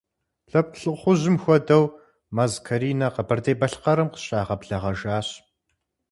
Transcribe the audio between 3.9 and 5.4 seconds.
къыщрагъэблэгъэжащ.